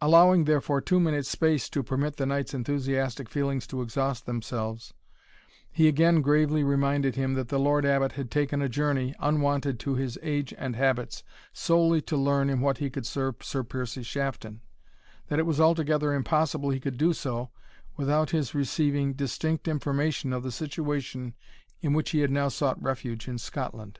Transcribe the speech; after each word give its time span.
Allowing, 0.00 0.44
therefore, 0.44 0.80
two 0.80 1.00
minutes' 1.00 1.28
space 1.28 1.68
to 1.70 1.82
permit 1.82 2.18
the 2.18 2.24
knight's 2.26 2.54
enthusiastic 2.54 3.28
feelings 3.28 3.66
to 3.66 3.82
exhaust 3.82 4.24
themselves, 4.24 4.94
he 5.72 5.88
again 5.88 6.20
gravely 6.22 6.62
reminded 6.62 7.16
him 7.16 7.34
that 7.34 7.48
the 7.48 7.58
Lord 7.58 7.84
Abbot 7.84 8.12
had 8.12 8.30
taken 8.30 8.62
a 8.62 8.68
journey, 8.68 9.12
unwonted 9.18 9.80
to 9.80 9.96
his 9.96 10.16
age 10.22 10.54
and 10.56 10.76
habits, 10.76 11.24
solely 11.52 12.00
to 12.02 12.16
learn 12.16 12.48
in 12.48 12.60
what 12.60 12.78
he 12.78 12.88
could 12.88 13.06
serve 13.06 13.42
Sir 13.42 13.64
Piercie 13.64 14.04
Shafton 14.04 14.60
that 15.26 15.40
it 15.40 15.46
was 15.46 15.58
altogether 15.60 16.14
impossible 16.14 16.70
he 16.70 16.78
could 16.78 16.96
do 16.96 17.12
so 17.12 17.50
without 17.96 18.30
his 18.30 18.54
receiving 18.54 19.14
distinct 19.14 19.66
information 19.66 20.32
of 20.32 20.44
the 20.44 20.52
situation 20.52 21.34
in 21.80 21.92
which 21.92 22.10
he 22.10 22.20
had 22.20 22.30
now 22.30 22.46
sought 22.46 22.80
refuge 22.80 23.26
in 23.26 23.36
Scotland. 23.36 23.98